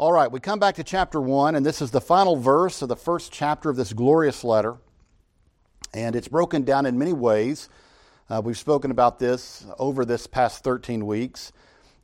[0.00, 2.88] All right, we come back to chapter 1, and this is the final verse of
[2.88, 4.76] the first chapter of this glorious letter.
[5.92, 7.68] And it's broken down in many ways.
[8.30, 11.50] Uh, we've spoken about this over this past 13 weeks.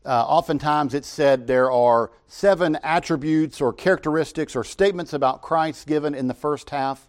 [0.04, 6.16] Uh, oftentimes it's said there are seven attributes or characteristics or statements about Christ given
[6.16, 7.06] in the first half.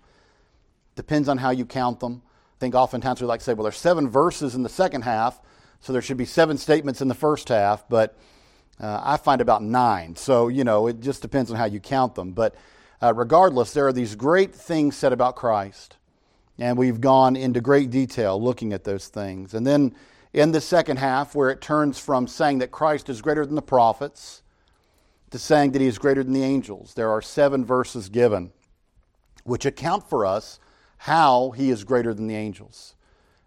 [0.96, 2.22] Depends on how you count them.
[2.24, 5.42] I think oftentimes we like to say, well, there's seven verses in the second half,
[5.80, 7.90] so there should be seven statements in the first half.
[7.90, 8.16] But
[8.80, 10.16] uh, I find about nine.
[10.16, 12.32] So, you know, it just depends on how you count them.
[12.32, 12.56] But
[13.02, 15.98] uh, regardless, there are these great things said about Christ.
[16.58, 19.54] And we've gone into great detail looking at those things.
[19.54, 19.96] And then
[20.34, 23.62] in the second half, where it turns from saying that Christ is greater than the
[23.62, 24.42] prophets
[25.32, 28.52] to saying that he is greater than the angels, there are seven verses given
[29.44, 30.60] which account for us
[30.98, 32.96] how he is greater than the angels.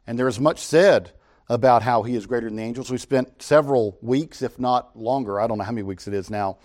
[0.06, 1.12] And there is much said
[1.48, 2.90] about how he is greater than the angels.
[2.90, 6.30] We spent several weeks, if not longer, I don't know how many weeks it is
[6.30, 6.58] now,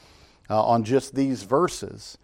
[0.50, 2.18] uh, on just these verses.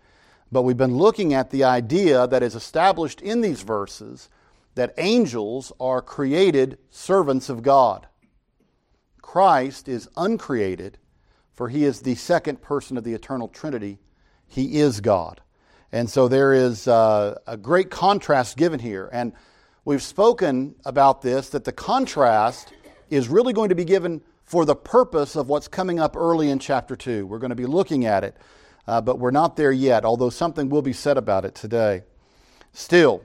[0.51, 4.29] But we've been looking at the idea that is established in these verses
[4.75, 8.07] that angels are created servants of God.
[9.21, 10.97] Christ is uncreated,
[11.53, 13.99] for he is the second person of the eternal Trinity.
[14.47, 15.41] He is God.
[15.91, 19.09] And so there is uh, a great contrast given here.
[19.11, 19.33] And
[19.89, 22.73] We've spoken about this, that the contrast
[23.09, 26.59] is really going to be given for the purpose of what's coming up early in
[26.59, 27.25] chapter 2.
[27.25, 28.37] We're going to be looking at it,
[28.85, 32.03] uh, but we're not there yet, although something will be said about it today.
[32.71, 33.23] Still,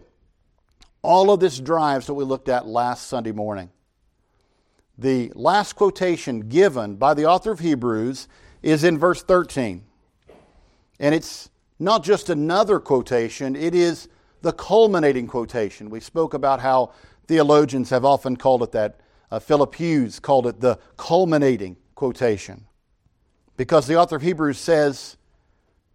[1.03, 3.69] all of this drives what we looked at last Sunday morning.
[4.97, 8.27] The last quotation given by the author of Hebrews
[8.63, 9.85] is in verse 13.
[10.99, 14.09] And it's not just another quotation, it is
[14.45, 15.91] the culminating quotation.
[15.91, 16.93] We spoke about how
[17.27, 19.01] theologians have often called it that.
[19.31, 22.67] Uh, Philip Hughes called it the culminating quotation.
[23.57, 25.17] Because the author of Hebrews says,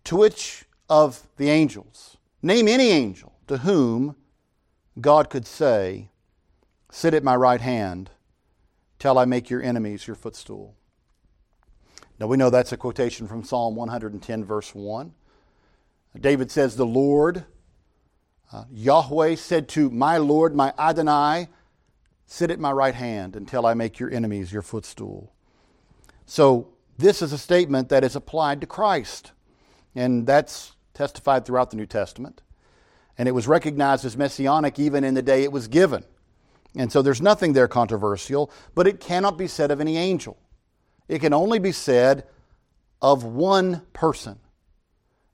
[0.06, 4.16] To which of the angels, name any angel to whom
[5.00, 6.10] God could say,
[6.92, 8.10] Sit at my right hand
[8.98, 10.76] till I make your enemies your footstool.
[12.20, 15.14] Now we know that's a quotation from Psalm 110, verse 1.
[16.20, 17.46] David says, The Lord
[18.52, 21.50] uh, Yahweh said to my Lord, my Adonai,
[22.32, 25.34] Sit at my right hand until I make your enemies your footstool.
[26.28, 29.32] So, this is a statement that is applied to Christ.
[29.96, 32.42] And that's testified throughout the New Testament.
[33.18, 36.04] And it was recognized as messianic even in the day it was given.
[36.76, 40.38] And so there's nothing there controversial, but it cannot be said of any angel.
[41.08, 42.26] It can only be said
[43.02, 44.40] of one person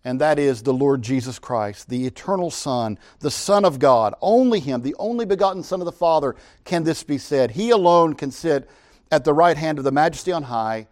[0.05, 4.13] and that is the Lord Jesus Christ, the eternal Son, the Son of God.
[4.21, 7.51] Only Him, the only begotten Son of the Father, can this be said.
[7.51, 8.69] He alone can sit
[9.11, 10.87] at the right hand of the Majesty on high,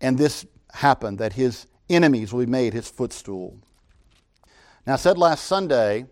[0.00, 3.58] and this happened, that His enemies will be made His footstool.
[4.86, 6.06] Now, I said last Sunday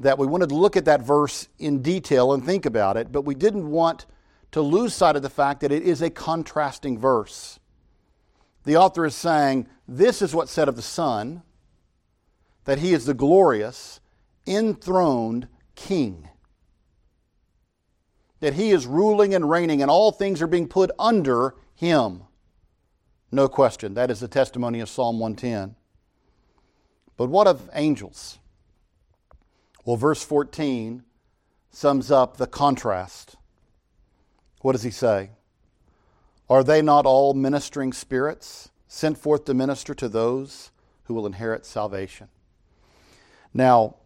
[0.00, 3.26] that we wanted to look at that verse in detail and think about it, but
[3.26, 4.06] we didn't want
[4.52, 7.58] to lose sight of the fact that it is a contrasting verse
[8.64, 11.42] the author is saying this is what's said of the Son,
[12.64, 14.00] that he is the glorious,
[14.46, 16.28] enthroned King.
[18.40, 22.22] That he is ruling and reigning, and all things are being put under him.
[23.30, 23.94] No question.
[23.94, 25.74] That is the testimony of Psalm 110.
[27.16, 28.38] But what of angels?
[29.84, 31.02] Well, verse 14
[31.70, 33.36] sums up the contrast.
[34.60, 35.30] What does he say?
[36.52, 40.70] Are they not all ministering spirits sent forth to minister to those
[41.04, 42.28] who will inherit salvation?
[43.54, 43.96] Now,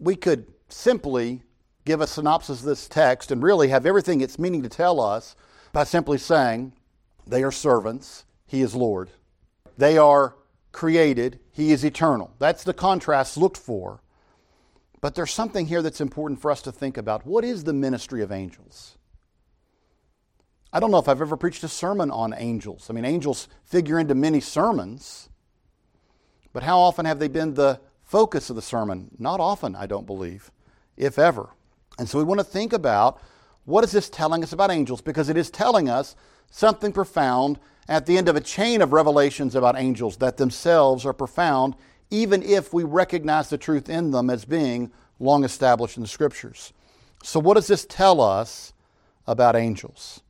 [0.00, 1.44] we could simply
[1.84, 5.36] give a synopsis of this text and really have everything it's meaning to tell us
[5.72, 6.72] by simply saying
[7.28, 9.08] they are servants, He is Lord.
[9.78, 10.34] They are
[10.72, 12.34] created, He is eternal.
[12.40, 14.00] That's the contrast looked for.
[15.00, 17.24] But there's something here that's important for us to think about.
[17.24, 18.98] What is the ministry of angels?
[20.72, 22.88] I don't know if I've ever preached a sermon on angels.
[22.88, 25.28] I mean, angels figure into many sermons,
[26.52, 29.10] but how often have they been the focus of the sermon?
[29.18, 30.50] Not often, I don't believe,
[30.96, 31.50] if ever.
[31.98, 33.20] And so we want to think about
[33.64, 35.02] what is this telling us about angels?
[35.02, 36.16] Because it is telling us
[36.50, 37.58] something profound
[37.88, 41.76] at the end of a chain of revelations about angels that themselves are profound,
[42.10, 46.72] even if we recognize the truth in them as being long established in the Scriptures.
[47.22, 48.72] So, what does this tell us
[49.26, 50.22] about angels?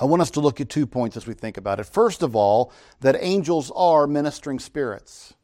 [0.00, 1.84] I want us to look at two points as we think about it.
[1.84, 5.34] First of all, that angels are ministering spirits.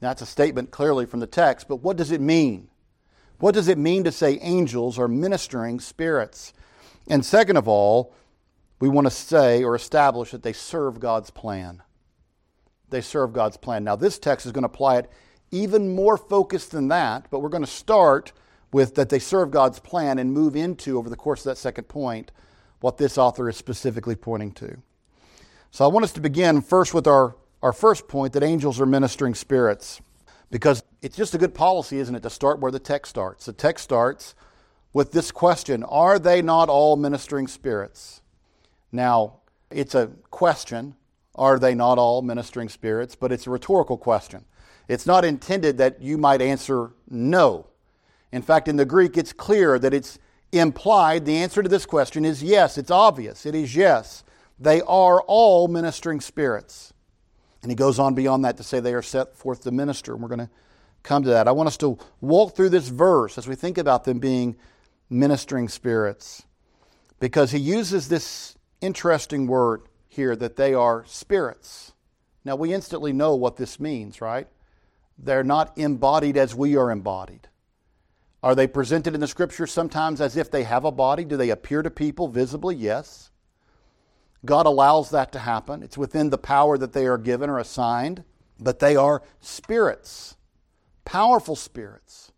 [0.00, 2.68] That's a statement clearly from the text, but what does it mean?
[3.38, 6.52] What does it mean to say angels are ministering spirits?
[7.06, 8.12] And second of all,
[8.80, 11.82] we want to say or establish that they serve God's plan.
[12.88, 13.84] they serve God's plan.
[13.84, 15.10] Now, this text is going to apply it
[15.50, 18.32] even more focused than that, but we're going to start
[18.72, 21.84] with that they serve God's plan and move into, over the course of that second
[21.84, 22.32] point,
[22.80, 24.76] what this author is specifically pointing to.
[25.70, 28.86] So I want us to begin first with our, our first point that angels are
[28.86, 30.00] ministering spirits,
[30.50, 33.46] because it's just a good policy, isn't it, to start where the text starts.
[33.46, 34.34] The text starts
[34.92, 38.22] with this question Are they not all ministering spirits?
[38.92, 39.40] Now,
[39.70, 40.96] it's a question.
[41.34, 43.14] Are they not all ministering spirits?
[43.14, 44.46] But it's a rhetorical question.
[44.88, 47.66] It's not intended that you might answer no.
[48.32, 50.18] In fact, in the Greek, it's clear that it's
[50.52, 52.78] implied the answer to this question is yes.
[52.78, 53.46] It's obvious.
[53.46, 54.24] It is yes.
[54.58, 56.92] They are all ministering spirits.
[57.62, 60.12] And he goes on beyond that to say they are set forth to minister.
[60.12, 60.50] And we're going to
[61.02, 61.48] come to that.
[61.48, 64.56] I want us to walk through this verse as we think about them being
[65.10, 66.44] ministering spirits
[67.20, 71.92] because he uses this interesting word here that they are spirits.
[72.44, 74.46] Now, we instantly know what this means, right?
[75.18, 77.48] They're not embodied as we are embodied.
[78.42, 81.24] Are they presented in the scripture sometimes as if they have a body?
[81.24, 82.76] Do they appear to people visibly?
[82.76, 83.30] Yes.
[84.44, 85.82] God allows that to happen.
[85.82, 88.22] It's within the power that they are given or assigned,
[88.60, 90.36] but they are spirits,
[91.04, 92.32] powerful spirits.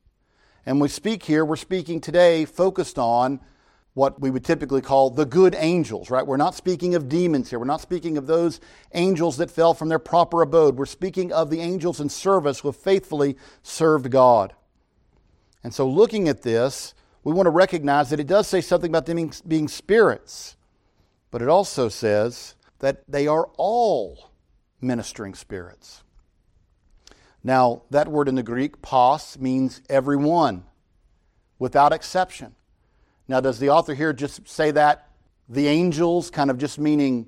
[0.64, 3.40] And we speak here, we're speaking today focused on
[3.94, 6.26] what we would typically call the good angels, right?
[6.26, 7.58] We're not speaking of demons here.
[7.58, 8.60] We're not speaking of those
[8.94, 10.76] angels that fell from their proper abode.
[10.76, 14.54] We're speaking of the angels in service who have faithfully served God.
[15.64, 16.94] And so, looking at this,
[17.24, 20.56] we want to recognize that it does say something about them being, spirits,
[21.30, 24.30] but it also says that they are all
[24.80, 26.02] ministering spirits.
[27.42, 30.64] Now, that word in the Greek, pas, means everyone,
[31.58, 32.54] without exception.
[33.26, 35.08] Now, does the author here just say that
[35.48, 37.26] the angels, kind of just meaning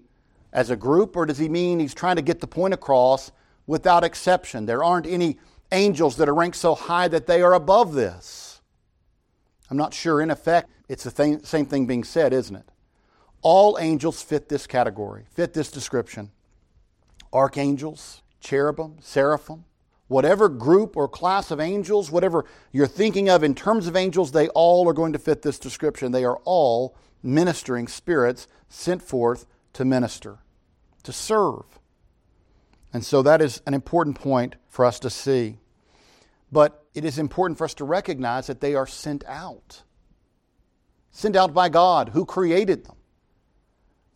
[0.52, 3.32] as a group, or does he mean he's trying to get the point across
[3.66, 4.66] without exception?
[4.66, 5.38] There aren't any
[5.72, 8.60] angels that are ranked so high that they are above this.
[9.70, 10.20] I'm not sure.
[10.20, 12.68] In effect, it's the thing, same thing being said, isn't it?
[13.42, 16.30] All angels fit this category, fit this description.
[17.32, 19.64] Archangels, cherubim, seraphim,
[20.08, 24.48] whatever group or class of angels, whatever you're thinking of in terms of angels, they
[24.48, 26.10] all are going to fit this description.
[26.10, 30.38] They are all ministering spirits sent forth to minister,
[31.04, 31.79] to serve.
[32.92, 35.58] And so that is an important point for us to see.
[36.50, 39.82] But it is important for us to recognize that they are sent out.
[41.12, 42.96] Sent out by God, who created them.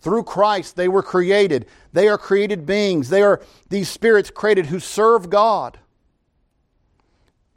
[0.01, 1.67] Through Christ, they were created.
[1.93, 3.09] They are created beings.
[3.09, 3.41] They are
[3.71, 5.79] these spirits created who serve God.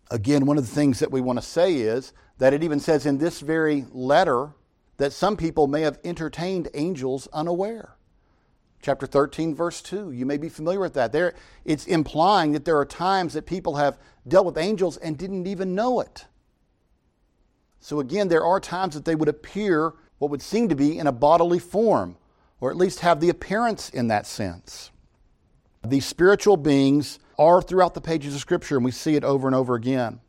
[0.10, 3.06] Again, one of the things that we want to say is that it even says
[3.06, 4.52] in this very letter
[4.96, 7.97] that some people may have entertained angels unaware.
[8.88, 10.14] Chapter 13, verse 2.
[10.14, 11.12] You may be familiar with that.
[11.12, 11.34] There,
[11.66, 15.76] it's implying that there are times that people have dealt with angels and didn't even
[15.76, 16.24] know it.
[17.82, 21.06] So, again, there are times that they would appear what would seem to be in
[21.06, 22.16] a bodily form,
[22.62, 24.90] or at least have the appearance in that sense.
[25.86, 29.56] These spiritual beings are throughout the pages of Scripture, and we see it over and
[29.56, 30.22] over again.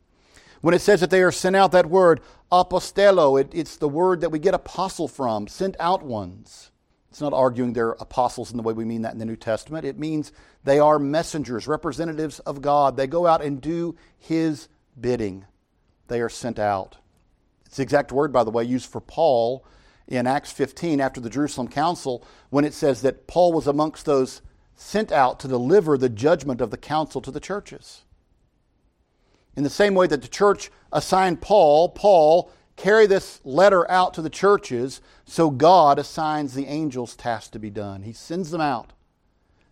[0.59, 2.19] When it says that they are sent out, that word,
[2.51, 6.68] apostello, it, it's the word that we get apostle from, sent out ones.
[7.09, 9.85] It's not arguing they're apostles in the way we mean that in the New Testament.
[9.85, 10.31] It means
[10.63, 12.97] they are messengers, representatives of God.
[12.97, 14.67] They go out and do His
[14.99, 15.45] bidding.
[16.07, 16.97] They are sent out.
[17.65, 19.65] It's the exact word, by the way, used for Paul
[20.07, 24.41] in Acts 15 after the Jerusalem Council when it says that Paul was amongst those
[24.75, 28.03] sent out to deliver the judgment of the council to the churches.
[29.55, 34.21] In the same way that the church assigned Paul, Paul carry this letter out to
[34.21, 38.03] the churches, so God assigns the angels tasks to be done.
[38.03, 38.93] He sends them out,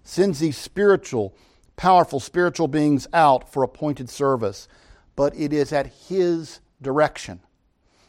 [0.04, 1.34] sends these spiritual,
[1.78, 4.68] powerful spiritual beings out for appointed service,
[5.16, 7.40] but it is at His direction.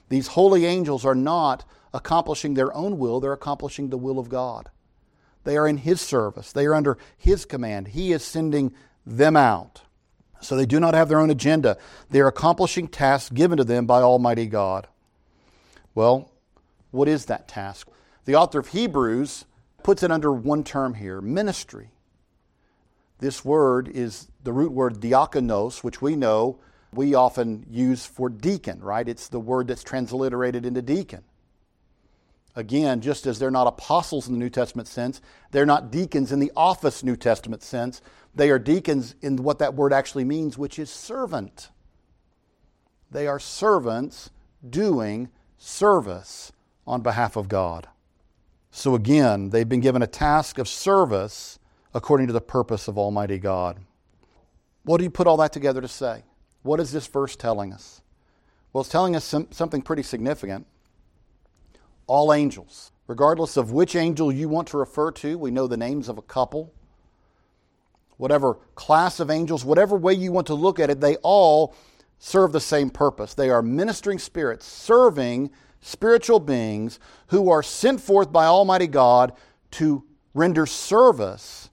[0.08, 1.64] These holy angels are not
[1.94, 4.68] accomplishing their own will, they're accomplishing the will of God.
[5.44, 7.88] They are in His service, they are under His command.
[7.88, 8.74] He is sending
[9.06, 9.82] them out.
[10.40, 11.76] So they do not have their own agenda.
[12.10, 14.86] They are accomplishing tasks given to them by Almighty God.
[15.94, 16.30] Well,
[16.90, 17.88] what is that task?
[18.24, 19.44] The author of Hebrews
[19.82, 21.90] puts it under one term here ministry.
[23.18, 26.58] This word is the root word diakonos, which we know
[26.92, 29.08] we often use for deacon, right?
[29.08, 31.24] It's the word that's transliterated into deacon.
[32.56, 36.40] Again, just as they're not apostles in the New Testament sense, they're not deacons in
[36.40, 38.02] the office New Testament sense.
[38.34, 41.70] They are deacons in what that word actually means, which is servant.
[43.10, 44.30] They are servants
[44.68, 46.52] doing service
[46.86, 47.88] on behalf of God.
[48.70, 51.58] So again, they've been given a task of service
[51.94, 53.78] according to the purpose of Almighty God.
[54.84, 56.22] What do you put all that together to say?
[56.62, 58.02] What is this verse telling us?
[58.72, 60.66] Well, it's telling us some, something pretty significant.
[62.08, 66.08] All angels, regardless of which angel you want to refer to, we know the names
[66.08, 66.72] of a couple.
[68.16, 71.76] Whatever class of angels, whatever way you want to look at it, they all
[72.18, 73.34] serve the same purpose.
[73.34, 75.50] They are ministering spirits, serving
[75.80, 76.98] spiritual beings
[77.28, 79.32] who are sent forth by Almighty God
[79.72, 80.02] to
[80.34, 81.70] render service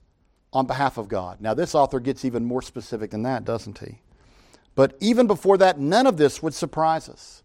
[0.52, 1.40] on behalf of God.
[1.40, 4.00] Now, this author gets even more specific than that, doesn't he?
[4.74, 7.42] But even before that, none of this would surprise us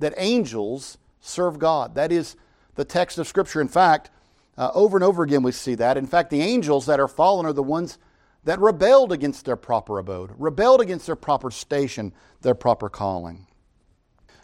[0.00, 1.94] that angels serve God.
[1.94, 2.36] That is
[2.74, 3.62] the text of Scripture.
[3.62, 4.10] In fact,
[4.58, 5.96] uh, over and over again we see that.
[5.96, 7.96] In fact, the angels that are fallen are the ones
[8.44, 12.12] that rebelled against their proper abode, rebelled against their proper station,
[12.42, 13.46] their proper calling.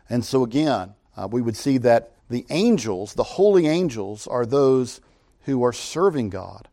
[0.08, 5.00] And so, again, uh, we would see that the angels, the holy angels, are those
[5.42, 6.68] who are serving God.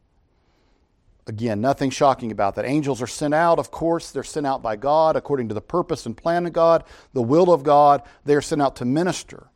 [1.27, 2.65] Again, nothing shocking about that.
[2.65, 6.05] Angels are sent out, of course, they're sent out by God according to the purpose
[6.05, 6.83] and plan of God,
[7.13, 8.03] the will of God.
[8.25, 9.47] They are sent out to minister.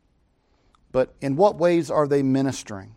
[0.92, 2.96] But in what ways are they ministering?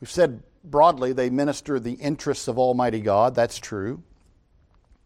[0.00, 3.34] We've said broadly they minister the interests of Almighty God.
[3.34, 4.02] That's true.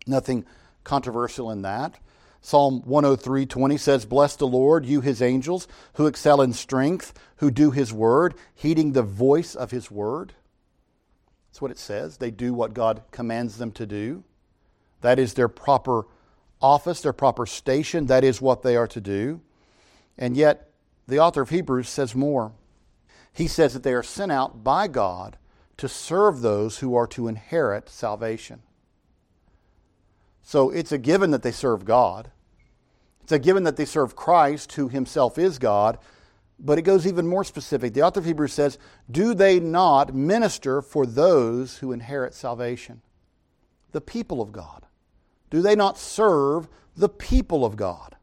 [0.07, 0.47] Nothing
[0.85, 1.99] controversial in that.
[2.41, 7.73] Psalm 103:20 says, "Bless the Lord, you his angels, who excel in strength, who do
[7.73, 10.35] his word, heeding the voice of his word."
[11.49, 12.19] That's what it says.
[12.19, 14.23] They do what God commands them to do.
[15.01, 16.07] That is their proper
[16.63, 18.07] office, their proper station.
[18.07, 19.41] That is what they are to do.
[20.17, 20.68] And yet,
[21.09, 22.53] the author of Hebrews says more.
[23.33, 25.39] He says that they are sent out by God
[25.79, 28.63] to serve those who are to inherit salvation.
[30.43, 32.31] So it's a given that they serve God.
[33.23, 35.99] It's a given that they serve Christ, who himself is God,
[36.59, 37.95] but it goes even more specific.
[37.95, 38.79] The author of Hebrews says,
[39.11, 43.03] Do they not minister for those who inherit salvation?
[43.93, 44.87] The people of God.
[45.51, 48.17] Do they not serve the people of God?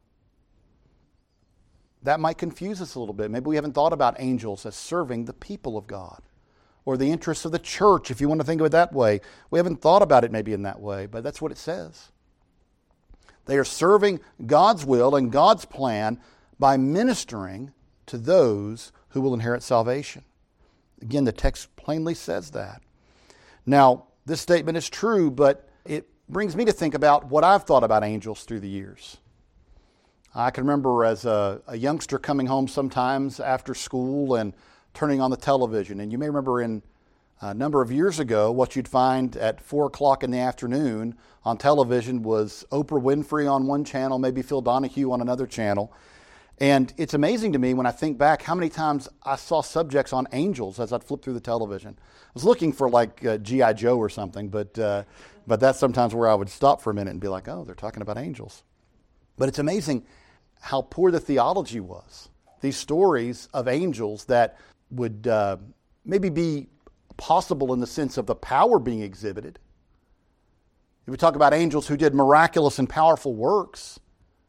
[2.06, 3.32] That might confuse us a little bit.
[3.32, 6.22] Maybe we haven't thought about angels as serving the people of God
[6.84, 9.20] or the interests of the church, if you want to think of it that way.
[9.50, 12.12] We haven't thought about it maybe in that way, but that's what it says.
[13.46, 16.20] They are serving God's will and God's plan
[16.60, 17.72] by ministering
[18.06, 20.22] to those who will inherit salvation.
[21.02, 22.82] Again, the text plainly says that.
[23.66, 27.82] Now, this statement is true, but it brings me to think about what I've thought
[27.82, 29.16] about angels through the years.
[30.38, 34.52] I can remember as a, a, youngster coming home sometimes after school and
[34.92, 35.98] turning on the television.
[35.98, 36.82] And you may remember in
[37.40, 41.56] a number of years ago, what you'd find at 4 o'clock in the afternoon on
[41.56, 45.90] television was Oprah Winfrey on one channel, maybe Phil Donahue on another channel.
[46.58, 50.12] And it's amazing to me when I think back how many times I saw subjects
[50.12, 51.98] on angels as I'd flip through the television.
[51.98, 53.72] I was looking for like uh, G.I.
[53.72, 55.04] Joe or something, but, uh,
[55.46, 57.74] but that's sometimes where I would stop for a minute and be like, oh, they're
[57.74, 58.64] talking about angels.
[59.38, 60.04] But it's amazing
[60.60, 62.28] how poor the theology was.
[62.60, 64.58] These stories of angels that
[64.90, 65.56] would uh,
[66.04, 66.68] maybe be
[67.16, 69.58] possible in the sense of the power being exhibited.
[71.06, 74.00] If we talk about angels who did miraculous and powerful works,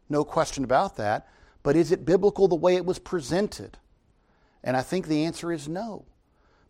[0.09, 1.27] no question about that.
[1.63, 3.77] But is it biblical the way it was presented?
[4.63, 6.05] And I think the answer is no.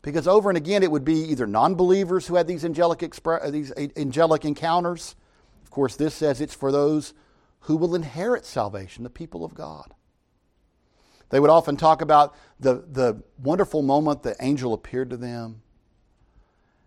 [0.02, 3.52] Because over and again, it would be either non believers who had these angelic, expre-
[3.52, 5.16] these angelic encounters.
[5.64, 7.14] Of course, this says it's for those
[7.68, 9.94] who will inherit salvation, the people of God.
[11.30, 15.62] They would often talk about the, the wonderful moment the angel appeared to them,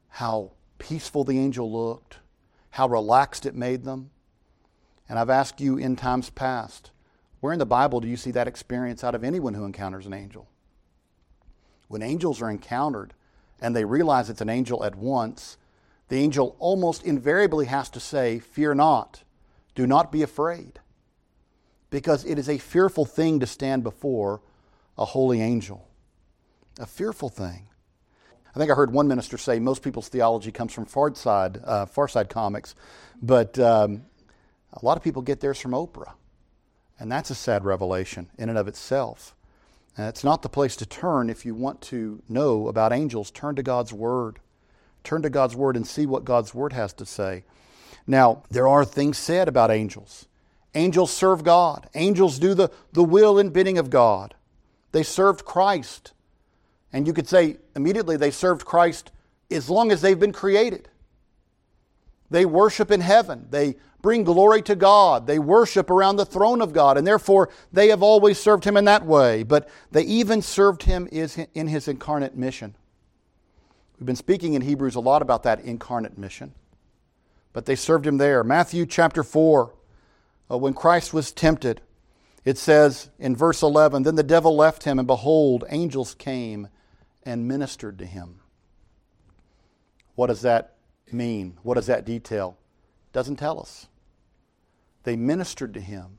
[0.09, 2.21] how peaceful the angel looked,
[2.71, 4.09] how relaxed it made them.
[5.07, 6.93] And I've asked you in times past,
[7.41, 10.15] where in the Bible do you see that experience out of anyone who encounters an
[10.15, 10.49] angel?
[11.89, 13.13] When angels are encountered
[13.61, 15.59] and they realize it's an angel at once,
[16.09, 19.25] the angel almost invariably has to say, Fear not,
[19.75, 20.81] do not be afraid.
[21.91, 24.41] Because it is a fearful thing to stand before
[24.97, 25.89] a holy angel.
[26.79, 27.67] A fearful thing.
[28.55, 31.87] I think I heard one minister say most people's theology comes from Far Side, uh,
[31.87, 32.75] Far Side comics,
[33.23, 34.03] but um,
[34.73, 36.13] a lot of people get theirs from Oprah.
[36.99, 39.35] And that's a sad revelation in and of itself.
[39.97, 43.31] And it's not the place to turn if you want to know about angels.
[43.31, 44.39] Turn to God's Word.
[45.03, 47.45] Turn to God's Word and see what God's Word has to say.
[48.07, 50.27] Now, there are things said about angels.
[50.75, 54.35] Angels serve God, angels do the, the will and bidding of God.
[54.93, 56.13] They served Christ.
[56.93, 59.11] And you could say immediately they served Christ
[59.51, 60.89] as long as they've been created.
[62.31, 63.47] They worship in heaven.
[63.51, 65.27] They bring glory to God.
[65.27, 68.85] They worship around the throne of God, and therefore they have always served Him in
[68.87, 69.43] that way.
[69.43, 72.75] But they even served Him in His incarnate mission.
[73.99, 76.55] We've been speaking in Hebrews a lot about that incarnate mission,
[77.53, 78.45] but they served him there.
[78.45, 79.75] Matthew chapter 4,
[80.51, 81.81] uh, when Christ was tempted,
[82.45, 86.69] it says in verse 11 Then the devil left him, and behold, angels came
[87.23, 88.41] and ministered to him.
[90.15, 90.77] What does that
[91.13, 91.59] mean?
[91.63, 92.57] What does that detail?
[93.13, 93.89] Doesn't tell us.
[95.05, 96.19] They ministered to him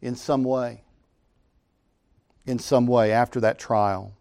[0.00, 0.82] in some way.
[2.44, 4.14] In some way after that trial.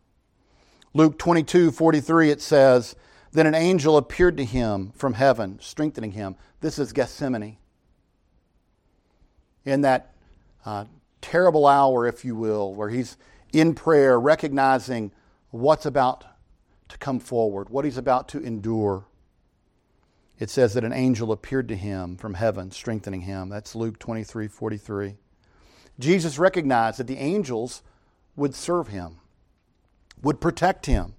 [0.93, 2.95] Luke 22 43, it says,
[3.31, 6.35] Then an angel appeared to him from heaven, strengthening him.
[6.59, 7.57] This is Gethsemane.
[9.63, 10.13] In that
[10.65, 10.85] uh,
[11.21, 13.17] terrible hour, if you will, where he's
[13.53, 15.11] in prayer, recognizing
[15.51, 16.25] what's about
[16.89, 19.05] to come forward, what he's about to endure.
[20.39, 23.49] It says that an angel appeared to him from heaven, strengthening him.
[23.49, 25.15] That's Luke 23 43.
[25.99, 27.83] Jesus recognized that the angels
[28.35, 29.17] would serve him,
[30.21, 31.13] would protect him.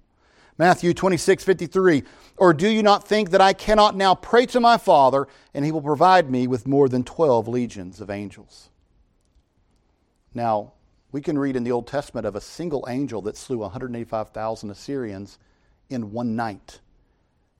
[0.57, 2.03] Matthew 26 53.
[2.37, 5.71] Or do you not think that I cannot now pray to my Father, and he
[5.71, 8.69] will provide me with more than 12 legions of angels?
[10.33, 10.73] Now,
[11.11, 15.37] we can read in the Old Testament of a single angel that slew 185,000 Assyrians
[15.89, 16.79] in one night.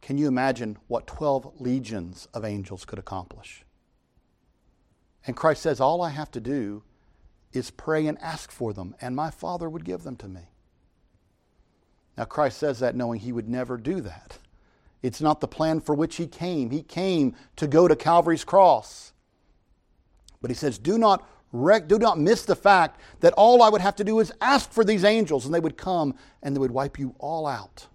[0.02, 3.64] Can you imagine what 12 legions of angels could accomplish?
[5.26, 6.84] And Christ says, All I have to do
[7.54, 10.42] is pray and ask for them, and my Father would give them to me.
[12.18, 14.38] Now, Christ says that knowing he would never do that.
[15.02, 16.70] It's not the plan for which he came.
[16.70, 19.12] He came to go to Calvary's cross.
[20.42, 21.28] But he says, Do not
[21.88, 24.84] do not miss the fact that all I would have to do is ask for
[24.84, 27.88] these angels and they would come and they would wipe you all out.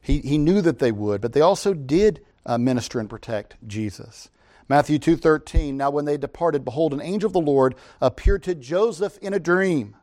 [0.00, 4.30] He, he knew that they would, but they also did uh, minister and protect Jesus.
[4.68, 9.18] Matthew 2:13 Now when they departed behold an angel of the Lord appeared to Joseph
[9.18, 9.96] in a dream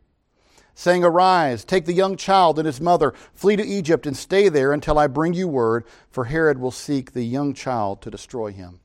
[0.78, 4.72] saying arise take the young child and his mother flee to Egypt and stay there
[4.72, 8.80] until I bring you word for Herod will seek the young child to destroy him.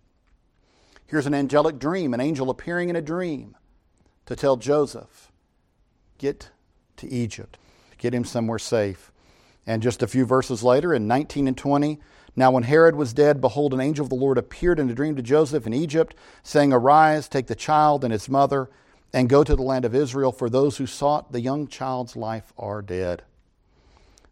[1.07, 3.59] Here's an angelic dream, an angel appearing in a dream
[4.25, 5.31] to tell Joseph,
[6.17, 6.49] get
[6.97, 7.59] to Egypt,
[7.99, 9.13] get him somewhere safe.
[9.67, 12.01] And just a few verses later, in 19 and 20,
[12.35, 15.15] now when Herod was dead, behold, an angel of the Lord appeared in a dream
[15.17, 18.71] to Joseph in Egypt, saying, Arise, take the child and his mother,
[19.13, 22.53] and go to the land of Israel, for those who sought the young child's life
[22.57, 23.23] are dead.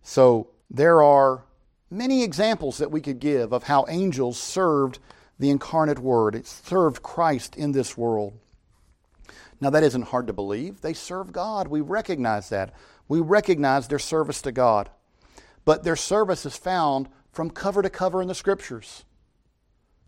[0.02, 1.44] So there are
[1.90, 4.98] many examples that we could give of how angels served
[5.38, 6.34] the incarnate Word.
[6.34, 8.34] It served Christ in this world.
[9.60, 10.80] Now, that isn't hard to believe.
[10.80, 11.68] They serve God.
[11.68, 12.74] We recognize that.
[13.08, 14.88] We recognize their service to God.
[15.66, 19.04] But their service is found from cover to cover in the Scriptures.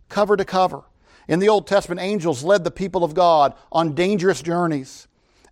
[0.08, 0.84] Cover to cover.
[1.28, 5.08] In the Old Testament, angels led the people of God on dangerous journeys.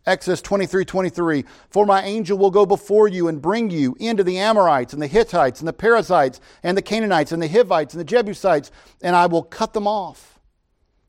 [0.07, 1.45] Exodus 23 23.
[1.69, 5.07] For my angel will go before you and bring you into the Amorites and the
[5.07, 8.71] Hittites and the Perizzites and the Canaanites and the Hivites and the Jebusites,
[9.03, 10.39] and I will cut them off.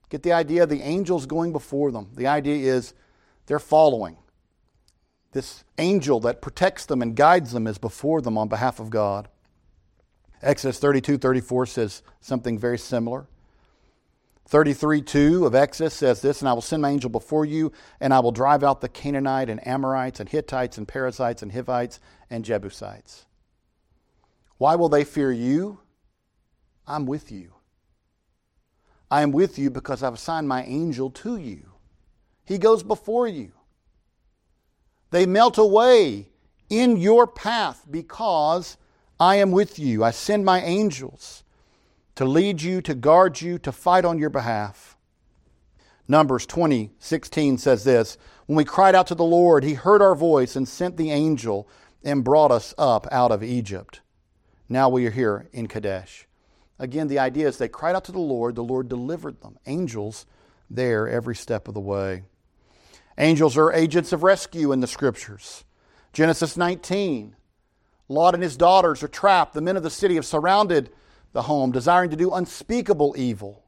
[0.09, 2.09] Get the idea the angels going before them.
[2.15, 2.93] The idea is
[3.45, 4.17] they're following.
[5.31, 9.29] This angel that protects them and guides them is before them on behalf of God.
[10.41, 13.27] Exodus 32 34 says something very similar.
[14.51, 18.13] 33 2 of Exodus says this, and I will send my angel before you, and
[18.13, 22.43] I will drive out the Canaanite and Amorites and Hittites and Perizzites and Hivites and
[22.43, 23.27] Jebusites.
[24.57, 25.79] Why will they fear you?
[26.85, 27.53] I'm with you.
[29.09, 31.71] I am with you because I've assigned my angel to you.
[32.43, 33.53] He goes before you.
[35.11, 36.27] They melt away
[36.69, 38.75] in your path because
[39.17, 40.03] I am with you.
[40.03, 41.45] I send my angels
[42.21, 44.95] to lead you, to guard you, to fight on your behalf.
[46.07, 50.13] Numbers 20, 16 says this When we cried out to the Lord, he heard our
[50.13, 51.67] voice and sent the angel
[52.03, 54.01] and brought us up out of Egypt.
[54.69, 56.27] Now we are here in Kadesh.
[56.77, 59.57] Again, the idea is they cried out to the Lord, the Lord delivered them.
[59.65, 60.27] Angels
[60.69, 62.21] there every step of the way.
[63.17, 65.63] Angels are agents of rescue in the scriptures.
[66.13, 67.35] Genesis 19.
[68.09, 69.55] Lot and his daughters are trapped.
[69.55, 70.91] The men of the city have surrounded
[71.33, 73.63] the home, desiring to do unspeakable evil.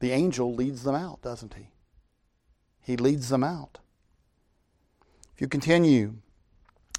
[0.00, 1.68] The angel leads them out, doesn't he?
[2.80, 3.78] He leads them out.
[5.34, 6.14] If you continue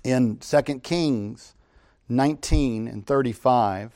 [0.04, 1.56] in 2 Kings
[2.08, 3.94] 19 and 35,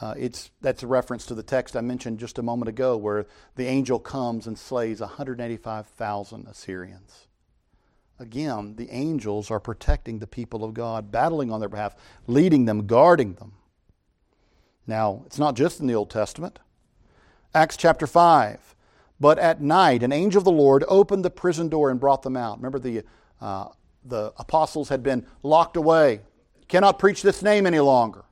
[0.00, 3.26] uh, it's, that's a reference to the text I mentioned just a moment ago, where
[3.54, 7.28] the angel comes and slays 185,000 Assyrians.
[8.18, 11.94] Again, the angels are protecting the people of God, battling on their behalf,
[12.26, 13.52] leading them, guarding them.
[14.86, 16.58] Now, it's not just in the Old Testament.
[17.54, 18.74] Acts chapter 5.
[19.20, 22.36] But at night, an angel of the Lord opened the prison door and brought them
[22.36, 22.58] out.
[22.58, 23.04] Remember, the,
[23.40, 23.68] uh,
[24.04, 26.20] the apostles had been locked away,
[26.68, 28.24] cannot preach this name any longer.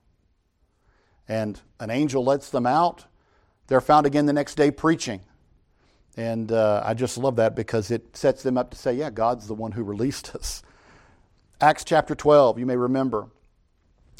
[1.29, 3.07] And an angel lets them out.
[3.69, 5.21] They're found again the next day preaching.
[6.17, 9.47] And uh, I just love that because it sets them up to say, yeah, God's
[9.47, 10.63] the one who released us.
[11.61, 13.29] Acts chapter 12, you may remember.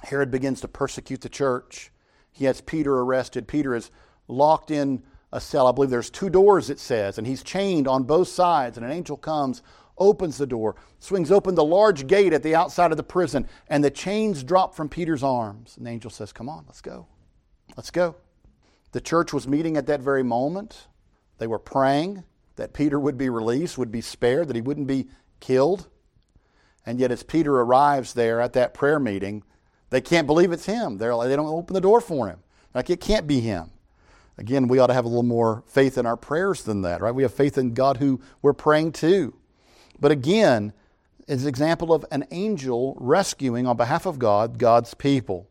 [0.05, 1.92] Herod begins to persecute the church.
[2.33, 3.47] He has Peter arrested.
[3.47, 3.91] Peter is
[4.27, 5.67] locked in a cell.
[5.67, 8.77] I believe there's two doors, it says, and he's chained on both sides.
[8.77, 9.63] And an angel comes,
[9.99, 13.85] opens the door, swings open the large gate at the outside of the prison, and
[13.85, 15.77] the chains drop from Peter's arms.
[15.77, 17.07] And the angel says, Come on, let's go.
[17.77, 18.17] Let's go.
[18.93, 20.89] The church was meeting at that very moment.
[21.39, 22.25] They were praying
[22.57, 25.09] that Peter would be released, would be spared, that he wouldn't be
[25.41, 25.89] killed.
[26.85, 29.43] And yet, as Peter arrives there at that prayer meeting,
[29.93, 30.97] they can't believe it's him.
[30.97, 32.39] They're like, they don't open the door for him.
[32.75, 33.71] Like, it can't be him.
[34.39, 37.15] Again, we ought to have a little more faith in our prayers than that, right?
[37.15, 39.35] We have faith in God who we're praying to.
[40.01, 40.73] But again,
[41.29, 45.47] it's an example of an angel rescuing on behalf of God, God's people.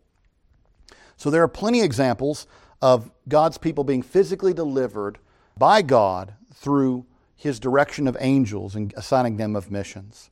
[1.18, 2.48] So there are plenty of examples
[2.82, 5.20] of God's people being physically delivered
[5.56, 10.32] by God through his direction of angels and assigning them of missions.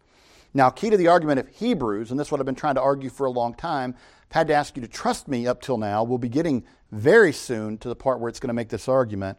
[0.54, 2.82] Now, key to the argument of Hebrews, and this is what I've been trying to
[2.82, 3.96] argue for a long time,
[4.30, 6.04] I've had to ask you to trust me up till now.
[6.04, 9.38] We'll be getting very soon to the part where it's going to make this argument.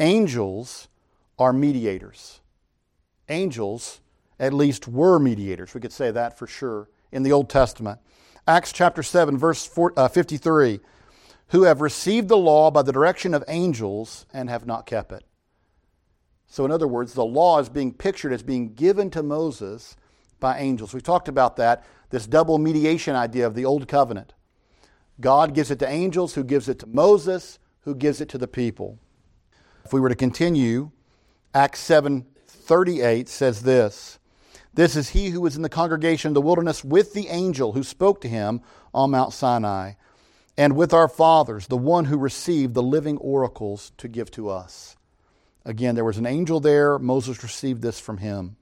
[0.00, 0.88] Angels
[1.38, 2.40] are mediators.
[3.28, 4.00] Angels,
[4.38, 5.72] at least, were mediators.
[5.72, 8.00] We could say that for sure in the Old Testament.
[8.46, 10.80] Acts chapter 7, verse uh, 53
[11.48, 15.24] who have received the law by the direction of angels and have not kept it.
[16.46, 19.96] So, in other words, the law is being pictured as being given to Moses
[20.44, 20.92] by angels.
[20.92, 24.34] We talked about that, this double mediation idea of the Old Covenant.
[25.18, 28.46] God gives it to angels, who gives it to Moses, who gives it to the
[28.46, 28.98] people.
[29.86, 30.90] If we were to continue,
[31.54, 34.18] Acts 7 38 says this
[34.74, 37.82] This is he who was in the congregation in the wilderness with the angel who
[37.82, 38.60] spoke to him
[38.92, 39.92] on Mount Sinai,
[40.58, 44.94] and with our fathers, the one who received the living oracles to give to us.
[45.64, 46.98] Again, there was an angel there.
[46.98, 48.56] Moses received this from him.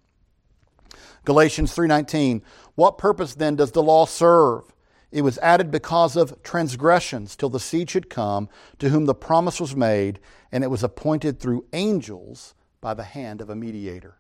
[1.25, 2.43] Galatians 3:19
[2.75, 4.73] What purpose then does the law serve?
[5.11, 9.61] It was added because of transgressions till the seed should come to whom the promise
[9.61, 10.19] was made,
[10.51, 14.17] and it was appointed through angels by the hand of a mediator.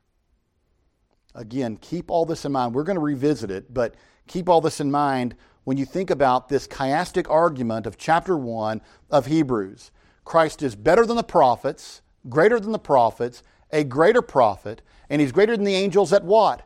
[1.34, 2.74] Again, keep all this in mind.
[2.74, 3.94] We're going to revisit it, but
[4.26, 5.34] keep all this in mind
[5.64, 9.90] when you think about this chiastic argument of chapter 1 of Hebrews.
[10.24, 15.32] Christ is better than the prophets, greater than the prophets, a greater prophet, and he's
[15.32, 16.62] greater than the angels at what?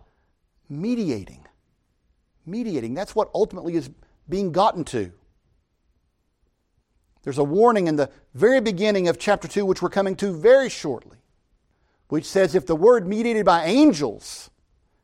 [0.68, 1.46] Mediating.
[2.44, 2.94] Mediating.
[2.94, 3.90] That's what ultimately is
[4.28, 5.12] being gotten to.
[7.22, 10.68] There's a warning in the very beginning of chapter 2, which we're coming to very
[10.68, 11.18] shortly,
[12.08, 14.50] which says if the word mediated by angels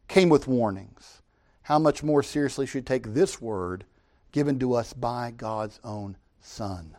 [0.07, 1.23] came with warnings,
[1.63, 3.85] how much more seriously should take this word
[4.31, 6.97] given to us by God's own Son?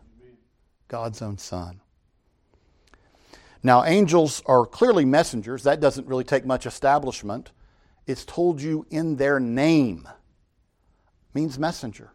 [0.89, 1.79] God's own Son.
[3.63, 5.63] Now, angels are clearly messengers.
[5.63, 7.51] That doesn't really take much establishment.
[8.05, 10.07] It's told you in their name.
[11.33, 12.11] Means messenger.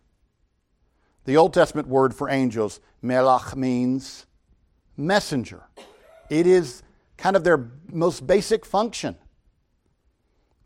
[1.25, 4.27] The Old Testament word for angels, melach, means
[4.97, 5.65] messenger.
[6.31, 6.83] It is
[7.17, 9.17] kind of their most basic function.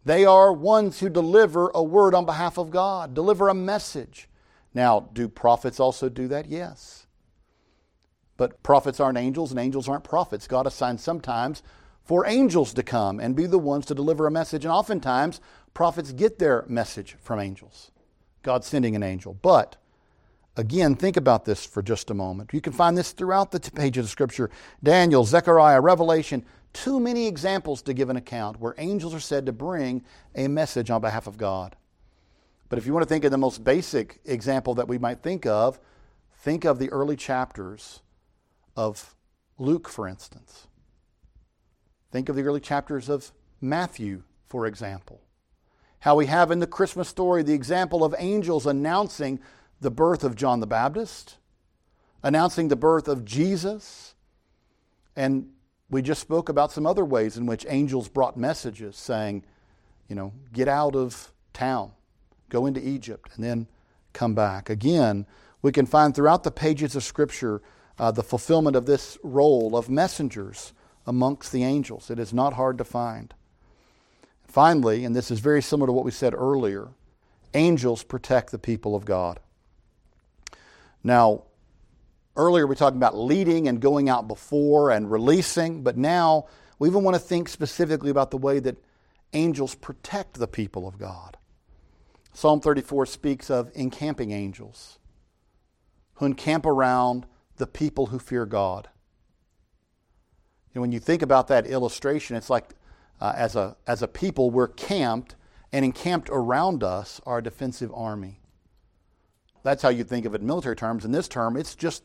[0.05, 4.29] They are ones who deliver a word on behalf of God, deliver a message.
[4.75, 6.47] Now, do prophets also do that?
[6.47, 7.07] Yes.
[8.37, 10.49] But prophets aren't angels, and angels aren't prophets.
[10.49, 11.63] God assigns sometimes
[12.05, 14.65] for angels to come and be the ones to deliver a message.
[14.65, 15.41] And oftentimes,
[15.75, 17.91] prophets get their message from angels.
[18.43, 19.35] God sending an angel.
[19.41, 19.77] But
[20.57, 22.53] again, think about this for just a moment.
[22.53, 24.51] You can find this throughout the pages of Scripture
[24.83, 29.53] Daniel, Zechariah, Revelation too many examples to give an account where angels are said to
[29.53, 30.03] bring
[30.35, 31.77] a message on behalf of God.
[32.69, 35.45] But if you want to think of the most basic example that we might think
[35.45, 35.79] of,
[36.39, 38.01] think of the early chapters
[38.77, 39.15] of
[39.59, 40.67] Luke, for instance.
[42.13, 45.23] Think of the early chapters of Matthew, for example.
[46.01, 49.41] How we have in the Christmas story the example of angels announcing
[49.81, 51.39] the birth of John the Baptist,
[52.23, 54.15] announcing the birth of Jesus,
[55.17, 55.49] and
[55.89, 59.45] we just spoke about some other ways in which angels brought messages saying,
[60.09, 61.93] you know, get out of town,
[62.51, 63.67] go into Egypt, and then
[64.13, 64.69] come back.
[64.69, 65.25] Again,
[65.63, 67.63] we can find throughout the pages of Scripture
[67.99, 70.75] uh, the fulfillment of this role of messengers
[71.07, 72.11] amongst the angels.
[72.11, 73.35] It is not hard to find.
[74.47, 76.89] Finally, and this is very similar to what we said earlier,
[77.55, 79.41] angels protect the people of God.
[81.03, 81.45] Now,
[82.35, 86.47] Earlier, we talked about leading and going out before and releasing, but now
[86.79, 88.83] we even want to think specifically about the way that
[89.35, 91.37] angels protect the people of God.
[92.33, 94.99] Psalm 34 speaks of encamping angels
[96.15, 98.89] who encamp around the people who fear God.
[100.75, 102.71] Know, when you think about that illustration, it's like
[103.21, 105.37] uh, as, a, as a people, we're camped,
[105.73, 108.41] and encamped around us are a defensive army.
[109.63, 111.05] That's how you think of it in military terms.
[111.05, 112.03] In this term, it's just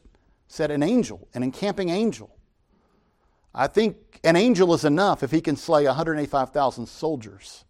[0.48, 2.30] said an angel, an encamping angel.
[3.54, 7.66] I think an angel is enough if he can slay 185,000 soldiers.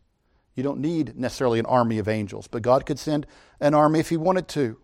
[0.56, 3.26] You don't need necessarily an army of angels, but God could send
[3.62, 4.78] an army if he wanted to.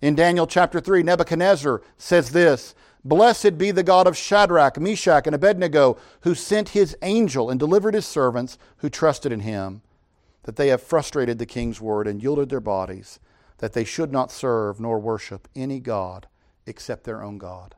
[0.00, 2.74] In Daniel chapter 3, Nebuchadnezzar says this
[3.06, 7.94] Blessed be the God of Shadrach, Meshach, and Abednego, who sent his angel and delivered
[7.94, 9.82] his servants who trusted in him,
[10.42, 13.20] that they have frustrated the king's word and yielded their bodies,
[13.58, 16.26] that they should not serve nor worship any God
[16.66, 17.76] except their own God.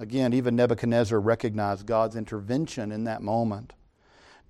[0.00, 3.72] Again, even Nebuchadnezzar recognized God's intervention in that moment.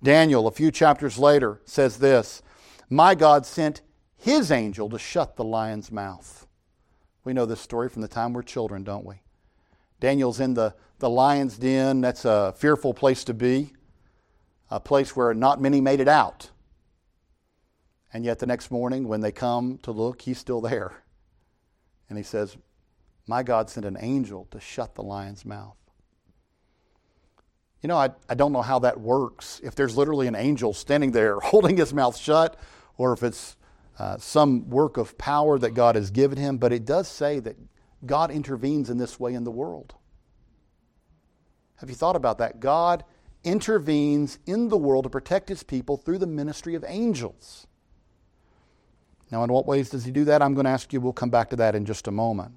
[0.01, 2.41] Daniel, a few chapters later, says this
[2.89, 3.81] My God sent
[4.17, 6.47] his angel to shut the lion's mouth.
[7.23, 9.22] We know this story from the time we're children, don't we?
[10.03, 12.01] Daniel's in the, the lion's den.
[12.01, 13.71] That's a fearful place to be,
[14.69, 16.49] a place where not many made it out.
[18.11, 21.05] And yet the next morning, when they come to look, he's still there.
[22.09, 22.57] And he says,
[23.27, 25.77] My God sent an angel to shut the lion's mouth.
[27.81, 29.61] You know, I, I don't know how that works.
[29.63, 32.59] If there's literally an angel standing there holding his mouth shut,
[32.97, 33.55] or if it's
[33.97, 37.55] uh, some work of power that God has given him, but it does say that
[38.05, 39.93] God intervenes in this way in the world.
[41.77, 42.59] Have you thought about that?
[42.59, 43.03] God
[43.43, 47.67] intervenes in the world to protect his people through the ministry of angels.
[49.31, 50.41] Now, in what ways does he do that?
[50.41, 51.01] I'm going to ask you.
[51.01, 52.53] We'll come back to that in just a moment.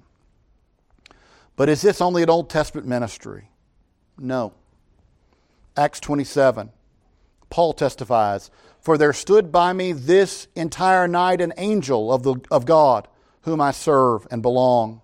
[1.55, 3.49] But is this only an Old Testament ministry?
[4.17, 4.53] No.
[5.75, 6.71] Acts 27.
[7.49, 12.65] Paul testifies, For there stood by me this entire night an angel of, the, of
[12.65, 13.07] God,
[13.41, 15.01] whom I serve and belong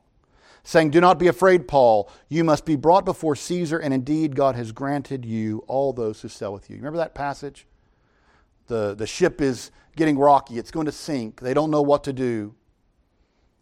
[0.63, 2.09] saying, Do not be afraid, Paul.
[2.29, 6.29] You must be brought before Caesar, and indeed God has granted you all those who
[6.29, 6.77] sail with you.
[6.77, 7.67] Remember that passage?
[8.67, 11.41] The, the ship is getting rocky, it's going to sink.
[11.41, 12.55] They don't know what to do.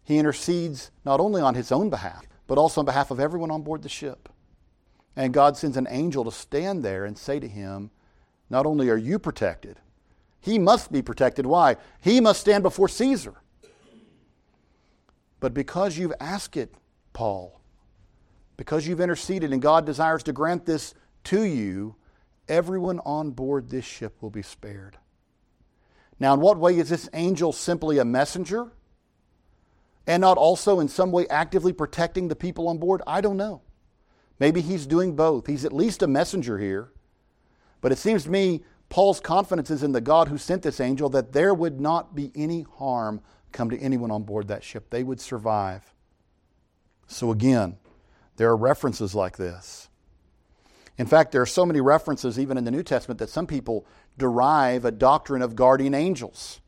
[0.04, 3.62] He intercedes not only on his own behalf, but also on behalf of everyone on
[3.62, 4.28] board the ship.
[5.14, 7.90] And God sends an angel to stand there and say to him,
[8.48, 9.78] Not only are you protected,
[10.40, 11.46] he must be protected.
[11.46, 11.76] Why?
[12.00, 13.34] He must stand before Caesar.
[15.38, 16.74] But because you've asked it,
[17.12, 17.60] Paul.
[18.56, 20.94] Because you've interceded and God desires to grant this
[21.24, 21.96] to you,
[22.48, 24.98] everyone on board this ship will be spared.
[26.18, 28.72] Now, in what way is this angel simply a messenger
[30.06, 33.02] and not also in some way actively protecting the people on board?
[33.06, 33.62] I don't know.
[34.38, 35.46] Maybe he's doing both.
[35.46, 36.92] He's at least a messenger here.
[37.80, 41.08] But it seems to me Paul's confidence is in the God who sent this angel
[41.10, 43.20] that there would not be any harm
[43.50, 44.90] come to anyone on board that ship.
[44.90, 45.82] They would survive.
[47.06, 47.76] So, again,
[48.36, 49.88] there are references like this.
[50.98, 53.86] In fact, there are so many references, even in the New Testament, that some people
[54.18, 56.60] derive a doctrine of guardian angels.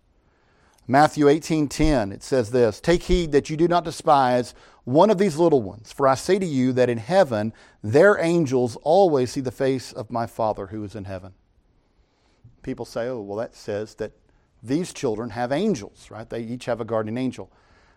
[0.87, 5.39] Matthew 18:10 it says this, "Take heed that you do not despise one of these
[5.39, 9.51] little ones, for I say to you that in heaven their angels always see the
[9.51, 11.33] face of my Father who is in heaven."
[12.63, 14.13] People say, "Oh, well that says that
[14.63, 16.29] these children have angels, right?
[16.29, 17.51] They each have a guardian angel."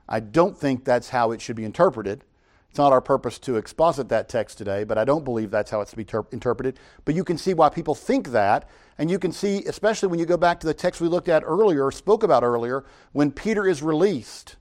[0.08, 2.24] I don't think that's how it should be interpreted.
[2.70, 5.82] It's not our purpose to exposit that text today, but I don't believe that's how
[5.82, 6.80] it's to be ter- interpreted.
[7.06, 10.26] But you can see why people think that, and you can see, especially when you
[10.26, 13.82] go back to the text we looked at earlier, spoke about earlier, when Peter is
[13.82, 14.58] released.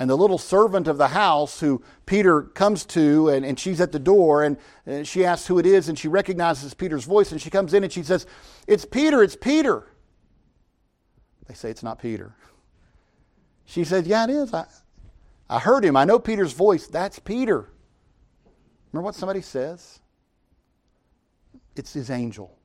[0.00, 3.92] And the little servant of the house who Peter comes to, and, and she's at
[3.92, 7.40] the door, and, and she asks who it is, and she recognizes Peter's voice, and
[7.40, 8.26] she comes in and she says,
[8.66, 9.86] It's Peter, it's Peter.
[11.46, 12.34] They say, It's not Peter.
[13.66, 14.52] She said, Yeah, it is.
[14.52, 14.66] I,
[15.48, 15.96] I heard him.
[15.96, 16.86] I know Peter's voice.
[16.86, 17.68] That's Peter.
[18.92, 20.00] Remember what somebody says?
[21.76, 22.56] It's his angel.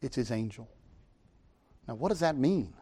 [0.00, 0.68] It's his angel.
[1.88, 2.74] Now, what does that mean?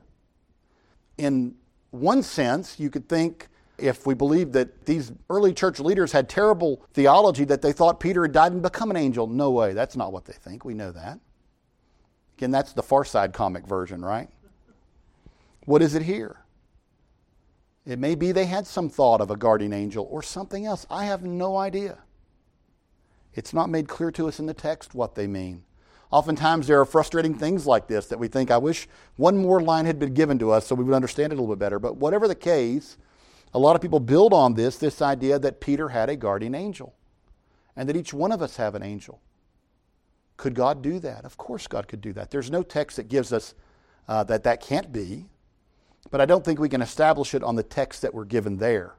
[1.17, 1.55] In
[1.91, 6.83] one sense, you could think if we believe that these early church leaders had terrible
[6.93, 9.27] theology that they thought Peter had died and become an angel.
[9.27, 9.73] No way.
[9.73, 10.65] That's not what they think.
[10.65, 11.19] We know that.
[12.37, 14.29] Again, that's the Far Side comic version, right?
[15.65, 16.39] What is it here?
[17.87, 20.87] It may be they had some thought of a guardian angel or something else.
[20.91, 21.99] I have no idea.
[23.33, 25.65] It's not made clear to us in the text what they mean.
[26.11, 29.87] Oftentimes, there are frustrating things like this that we think, I wish one more line
[29.87, 31.79] had been given to us so we would understand it a little bit better.
[31.79, 32.99] But whatever the case,
[33.55, 36.95] a lot of people build on this this idea that Peter had a guardian angel
[37.77, 39.21] and that each one of us have an angel.
[40.37, 41.25] Could God do that?
[41.25, 42.31] Of course, God could do that.
[42.31, 43.55] There's no text that gives us
[44.09, 45.27] uh, that that can't be.
[46.11, 48.95] But I don't think we can establish it on the text that we're given there.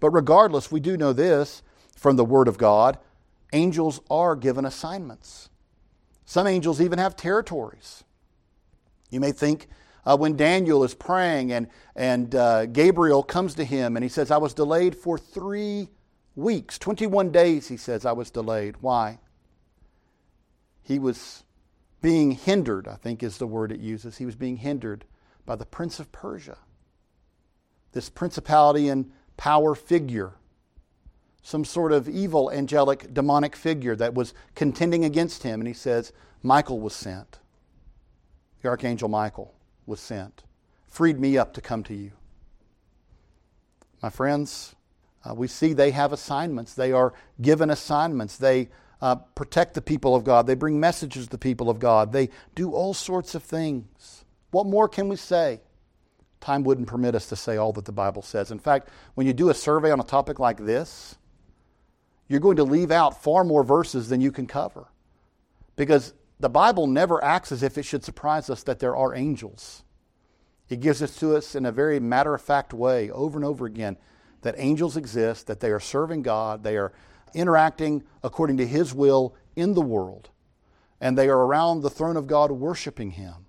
[0.00, 1.62] But regardless, we do know this
[1.96, 2.98] from the Word of God
[3.52, 5.48] angels are given assignments.
[6.24, 8.02] Some angels even have territories.
[9.10, 9.68] You may think
[10.04, 14.30] uh, when Daniel is praying and, and uh, Gabriel comes to him and he says,
[14.30, 15.88] I was delayed for three
[16.34, 18.76] weeks, 21 days, he says, I was delayed.
[18.80, 19.20] Why?
[20.82, 21.44] He was
[22.02, 24.18] being hindered, I think is the word it uses.
[24.18, 25.04] He was being hindered
[25.46, 26.58] by the prince of Persia,
[27.92, 30.32] this principality and power figure,
[31.42, 35.60] some sort of evil angelic demonic figure that was contending against him.
[35.60, 37.38] And he says, Michael was sent.
[38.62, 39.54] The archangel Michael
[39.86, 40.42] was sent,
[40.86, 42.12] freed me up to come to you.
[44.02, 44.74] My friends,
[45.24, 46.74] uh, we see they have assignments.
[46.74, 48.36] They are given assignments.
[48.36, 48.68] They
[49.00, 50.46] uh, protect the people of God.
[50.46, 52.12] They bring messages to the people of God.
[52.12, 54.23] They do all sorts of things.
[54.54, 55.60] What more can we say?
[56.40, 58.52] Time wouldn't permit us to say all that the Bible says.
[58.52, 61.16] In fact, when you do a survey on a topic like this,
[62.28, 64.86] you're going to leave out far more verses than you can cover.
[65.74, 69.82] Because the Bible never acts as if it should surprise us that there are angels.
[70.68, 73.66] It gives it to us in a very matter of fact way over and over
[73.66, 73.96] again
[74.42, 76.92] that angels exist, that they are serving God, they are
[77.34, 80.30] interacting according to His will in the world,
[81.00, 83.43] and they are around the throne of God worshiping Him,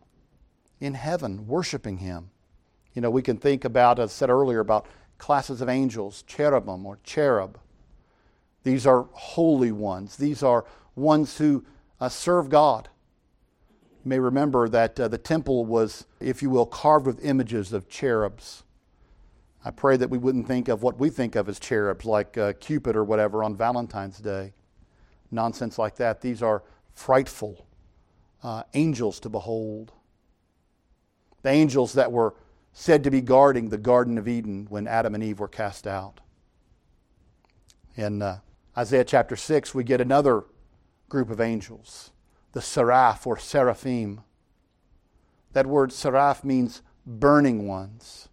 [0.80, 2.30] in heaven worshiping Him.
[2.94, 4.86] You know, we can think about, as I said earlier, about
[5.18, 7.60] classes of angels, cherubim or cherub.
[8.64, 10.16] These are holy ones.
[10.18, 11.66] These are ones who
[12.00, 12.90] uh, serve God.
[14.04, 17.90] You may remember that uh, the temple was, if you will, carved with images of
[17.90, 18.64] cherubs.
[19.64, 22.54] I pray that we wouldn't think of what we think of as cherubs, like uh,
[22.60, 24.54] Cupid or whatever on Valentine's Day.
[25.32, 26.22] Nonsense like that.
[26.22, 27.66] These are frightful
[28.44, 29.92] uh, angels to behold.
[31.46, 32.34] The angels that were
[32.74, 36.20] said to be guarding the Garden of Eden when Adam and Eve were cast out.
[37.96, 38.40] In uh,
[38.76, 40.46] Isaiah chapter 6, we get another
[41.08, 42.10] group of angels,
[42.54, 44.22] the seraph or seraphim.
[45.54, 48.28] That word seraph means burning ones.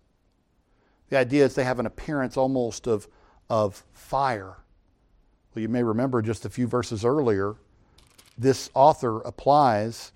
[1.10, 3.08] The idea is they have an appearance almost of,
[3.50, 4.56] of fire.
[5.54, 7.56] Well, you may remember just a few verses earlier,
[8.38, 10.12] this author applies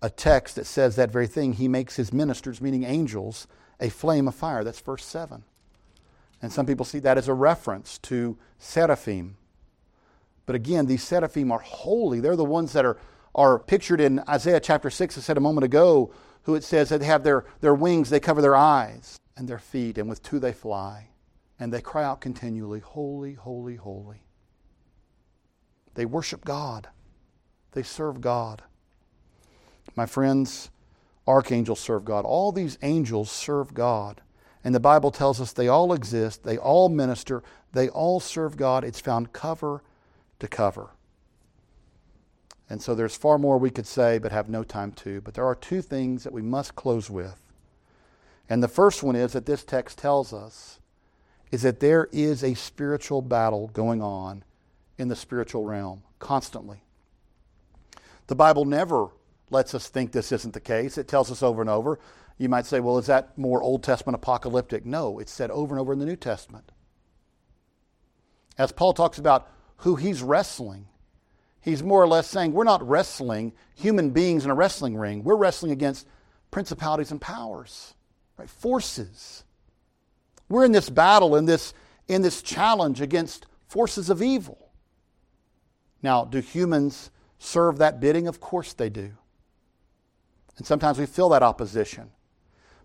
[0.00, 1.54] a text that says that very thing.
[1.54, 3.46] He makes his ministers, meaning angels,
[3.80, 4.64] a flame of fire.
[4.64, 5.44] That's verse 7.
[6.40, 9.36] And some people see that as a reference to seraphim.
[10.46, 12.20] But again, these seraphim are holy.
[12.20, 12.96] They're the ones that are,
[13.34, 17.00] are pictured in Isaiah chapter 6, I said a moment ago, who it says that
[17.00, 20.38] they have their, their wings, they cover their eyes and their feet, and with two
[20.38, 21.08] they fly.
[21.60, 24.22] And they cry out continually, Holy, holy, holy.
[25.94, 26.88] They worship God,
[27.72, 28.62] they serve God.
[29.96, 30.70] My friends,
[31.26, 32.24] archangels serve God.
[32.24, 34.20] All these angels serve God.
[34.64, 38.84] And the Bible tells us they all exist, they all minister, they all serve God.
[38.84, 39.82] It's found cover
[40.40, 40.90] to cover.
[42.70, 45.20] And so there's far more we could say, but have no time to.
[45.20, 47.40] But there are two things that we must close with.
[48.48, 50.80] And the first one is that this text tells us
[51.50, 54.44] is that there is a spiritual battle going on
[54.98, 56.82] in the spiritual realm constantly.
[58.26, 59.08] The Bible never
[59.50, 60.98] lets us think this isn't the case.
[60.98, 61.98] It tells us over and over.
[62.38, 64.86] You might say, well, is that more Old Testament apocalyptic?
[64.86, 66.70] No, it's said over and over in the New Testament.
[68.56, 70.86] As Paul talks about who he's wrestling,
[71.60, 75.24] he's more or less saying, we're not wrestling human beings in a wrestling ring.
[75.24, 76.06] We're wrestling against
[76.50, 77.94] principalities and powers
[78.38, 78.48] right?
[78.48, 79.44] Forces.
[80.48, 81.74] We're in this battle, in this,
[82.06, 84.70] in this challenge against forces of evil.
[86.02, 88.28] Now, do humans serve that bidding?
[88.28, 89.10] Of course they do.
[90.58, 92.10] And sometimes we feel that opposition.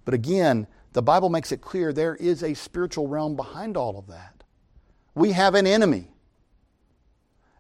[0.05, 4.07] But again, the Bible makes it clear there is a spiritual realm behind all of
[4.07, 4.43] that.
[5.15, 6.09] We have an enemy.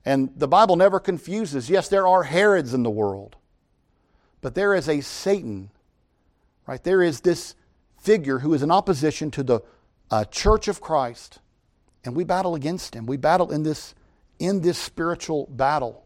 [0.05, 1.69] And the Bible never confuses.
[1.69, 3.37] Yes, there are Herods in the world,
[4.41, 5.71] but there is a Satan,
[6.67, 6.83] right?
[6.83, 7.55] There is this
[7.99, 9.61] figure who is in opposition to the
[10.11, 11.39] uh, church of Christ,
[12.03, 13.05] and we battle against him.
[13.05, 13.95] We battle in this,
[14.39, 16.05] in this spiritual battle.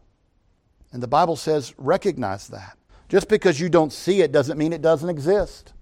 [0.92, 2.77] And the Bible says, recognize that.
[3.08, 5.72] Just because you don't see it doesn't mean it doesn't exist.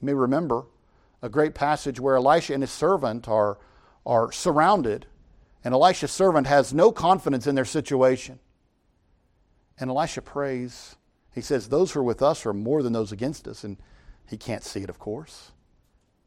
[0.00, 0.66] You may remember
[1.22, 3.58] a great passage where Elisha and his servant are,
[4.04, 5.06] are surrounded,
[5.64, 8.38] and Elisha's servant has no confidence in their situation.
[9.78, 10.96] And Elisha prays.
[11.34, 13.64] He says, Those who are with us are more than those against us.
[13.64, 13.76] And
[14.28, 15.52] he can't see it, of course.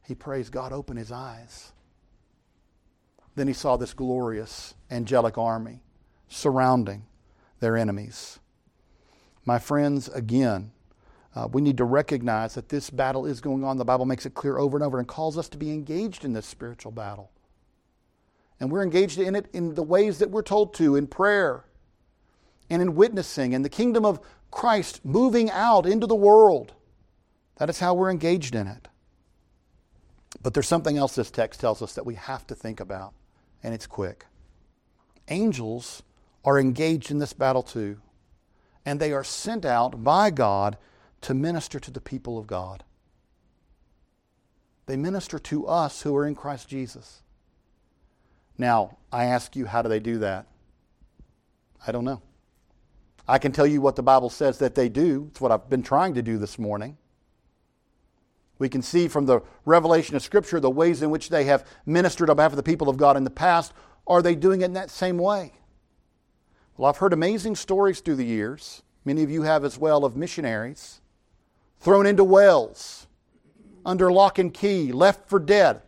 [0.06, 1.72] He prays, God, open his eyes.
[3.36, 5.82] Then he saw this glorious angelic army
[6.28, 7.06] surrounding
[7.60, 8.40] their enemies.
[9.50, 10.74] My friends, again,
[11.34, 13.78] uh, we need to recognize that this battle is going on.
[13.78, 16.34] The Bible makes it clear over and over and calls us to be engaged in
[16.34, 17.32] this spiritual battle.
[18.60, 21.66] And we're engaged in it in the ways that we're told to in prayer
[22.70, 24.20] and in witnessing and the kingdom of
[24.52, 26.74] Christ moving out into the world.
[27.58, 28.88] That is how we're engaged in it.
[30.44, 33.16] But there's something else this text tells us that we have to think about,
[33.64, 34.28] and it's quick.
[35.28, 36.04] Angels
[36.46, 38.00] are engaged in this battle too,
[38.86, 40.78] and they are sent out by God
[41.22, 42.84] to minister to the people of God.
[44.86, 47.22] They minister to us who are in Christ Jesus.
[48.58, 50.48] Now, I ask you, how do they do that?
[51.86, 52.22] I don't know.
[53.28, 55.28] I can tell you what the Bible says that they do.
[55.30, 56.98] It's what I've been trying to do this morning.
[58.58, 62.30] We can see from the revelation of Scripture the ways in which they have ministered
[62.30, 63.72] on behalf of the people of God in the past.
[64.08, 65.54] Are they doing it in that same way?
[66.80, 68.84] Well, I've heard amazing stories through the years.
[69.04, 71.02] Many of you have as well of missionaries
[71.82, 73.06] thrown into wells,
[73.86, 75.82] under lock and key, left for dead.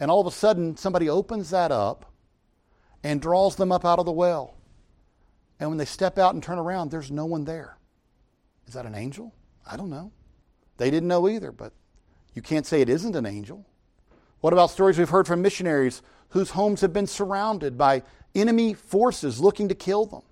[0.00, 2.12] And all of a sudden, somebody opens that up
[3.04, 4.56] and draws them up out of the well.
[5.60, 7.78] And when they step out and turn around, there's no one there.
[8.66, 9.32] Is that an angel?
[9.64, 10.10] I don't know.
[10.76, 11.72] They didn't know either, but
[12.34, 13.64] you can't say it isn't an angel.
[14.40, 18.02] What about stories we've heard from missionaries whose homes have been surrounded by
[18.40, 20.22] enemy forces looking to kill them?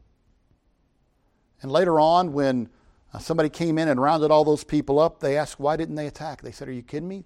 [1.62, 2.68] And later on, when
[3.14, 5.20] uh, somebody came in and rounded all those people up.
[5.20, 6.42] They asked, why didn't they attack?
[6.42, 7.24] They said, Are you kidding me?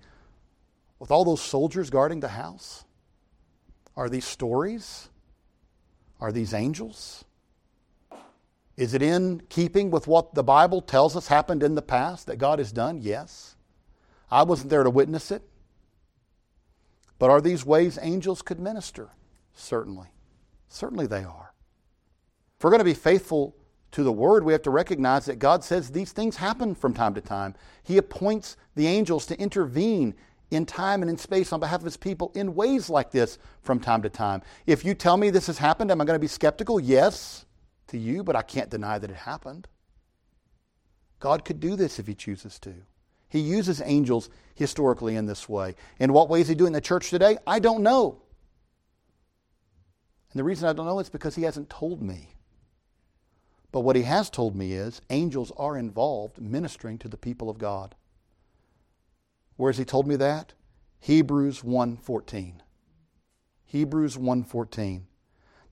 [0.98, 2.84] With all those soldiers guarding the house?
[3.96, 5.08] Are these stories?
[6.20, 7.24] Are these angels?
[8.76, 12.36] Is it in keeping with what the Bible tells us happened in the past that
[12.36, 13.00] God has done?
[13.00, 13.56] Yes.
[14.30, 15.42] I wasn't there to witness it.
[17.18, 19.10] But are these ways angels could minister?
[19.54, 20.08] Certainly.
[20.68, 21.52] Certainly they are.
[22.58, 23.54] If we're going to be faithful
[23.92, 27.14] to the word, we have to recognize that God says these things happen from time
[27.14, 27.54] to time.
[27.82, 30.14] He appoints the angels to intervene
[30.50, 33.80] in time and in space on behalf of his people in ways like this from
[33.80, 34.42] time to time.
[34.66, 36.80] If you tell me this has happened, am I going to be skeptical?
[36.80, 37.46] Yes,
[37.88, 39.68] to you, but I can't deny that it happened.
[41.20, 42.74] God could do this if he chooses to.
[43.28, 45.74] He uses angels historically in this way.
[45.98, 47.36] In what way is he doing in the church today?
[47.46, 48.22] I don't know.
[50.32, 52.34] And the reason I don't know is because he hasn't told me.
[53.72, 57.58] But what he has told me is angels are involved ministering to the people of
[57.58, 57.94] God.
[59.56, 60.54] Where has he told me that?
[61.00, 62.62] Hebrews 1:14.
[63.64, 65.06] Hebrews 1:14.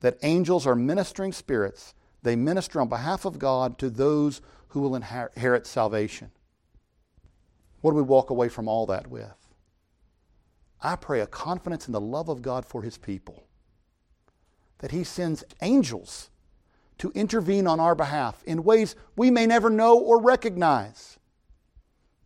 [0.01, 1.93] That angels are ministering spirits.
[2.21, 6.31] They minister on behalf of God to those who will inherit salvation.
[7.81, 9.47] What do we walk away from all that with?
[10.81, 13.46] I pray a confidence in the love of God for his people.
[14.79, 16.29] That he sends angels
[16.99, 21.17] to intervene on our behalf in ways we may never know or recognize.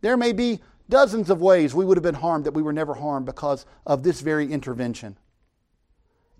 [0.00, 2.94] There may be dozens of ways we would have been harmed that we were never
[2.94, 5.16] harmed because of this very intervention.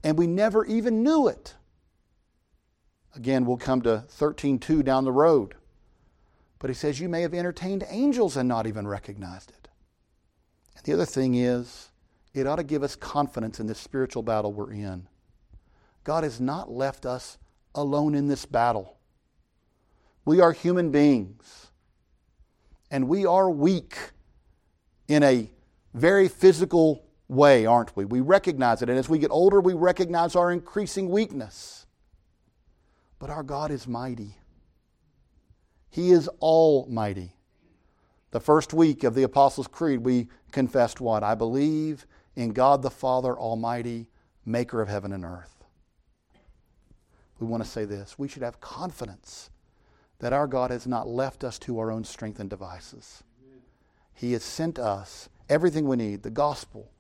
[0.05, 1.55] And we never even knew it.
[3.15, 5.55] Again, we'll come to 13.2 down the road.
[6.59, 9.69] But he says you may have entertained angels and not even recognized it.
[10.77, 11.91] And the other thing is,
[12.35, 15.07] it ought to give us confidence in this spiritual battle we're in.
[16.05, 17.39] God has not left us
[17.75, 18.97] alone in this battle.
[20.25, 21.71] We are human beings,
[22.91, 23.97] and we are weak
[25.09, 25.51] in a
[25.95, 28.05] very physical way, aren't we?
[28.05, 31.87] We recognize it, and as we get older, we recognize our increasing weakness.
[33.19, 34.37] But our God is mighty.
[35.89, 37.37] He is almighty.
[38.31, 41.23] The first week of the Apostles' Creed, we confessed what?
[41.23, 44.09] I believe in God the Father Almighty,
[44.45, 45.62] maker of heaven and earth
[47.43, 48.19] we want to say this.
[48.19, 49.51] We should have confidence
[50.21, 53.25] that our God has not left us to our own strength and devices.
[54.15, 56.91] He has sent us everything we need the gospel,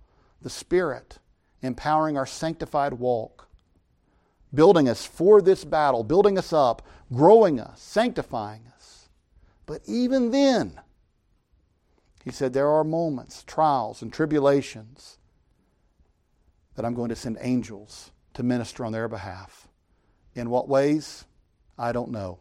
[0.41, 1.19] the Spirit,
[1.63, 3.49] empowering our sanctified walk,
[4.53, 9.09] building us for this battle, building us up, growing us, sanctifying us.
[9.67, 10.81] But even then,
[12.25, 15.19] he said, there are moments, trials, and tribulations
[16.75, 19.69] that I'm going to send angels to minister on their behalf.
[20.35, 21.25] In what ways?
[21.79, 22.39] I don't know.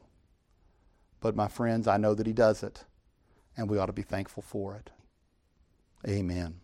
[1.19, 2.83] But my friends, I know that He does it,
[3.55, 4.89] and we ought to be thankful for it.
[6.07, 6.59] Amen.